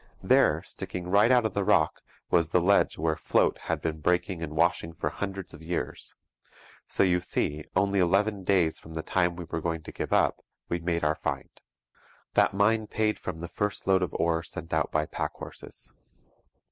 There, 0.23 0.63
sticking 0.63 1.07
right 1.09 1.29
out 1.31 1.45
of 1.45 1.53
the 1.53 1.63
rock, 1.63 2.01
was 2.31 2.49
the 2.49 2.59
ledge 2.59 2.97
where 2.97 3.15
"float" 3.15 3.59
had 3.65 3.83
been 3.83 3.99
breaking 3.99 4.41
and 4.41 4.55
washing 4.55 4.93
for 4.93 5.11
hundreds 5.11 5.53
of 5.53 5.61
years; 5.61 6.15
so 6.87 7.03
you 7.03 7.19
see, 7.19 7.65
only 7.75 7.99
eleven 7.99 8.43
days 8.43 8.79
from 8.79 8.95
the 8.95 9.03
time 9.03 9.35
we 9.35 9.45
were 9.45 9.61
going 9.61 9.83
to 9.83 9.91
give 9.91 10.11
up, 10.11 10.43
we 10.67 10.79
made 10.79 11.03
our 11.03 11.13
find. 11.17 11.51
That 12.33 12.51
mine 12.55 12.87
paid 12.87 13.19
from 13.19 13.41
the 13.41 13.47
first 13.47 13.85
load 13.85 14.01
of 14.01 14.15
ore 14.15 14.41
sent 14.41 14.73
out 14.73 14.91
by 14.91 15.05
pack 15.05 15.33
horses.' 15.33 15.93